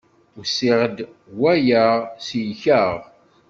[0.39, 0.97] Usiɣ-d,
[1.39, 1.97] walaɣ,
[2.27, 2.91] selkeɣ.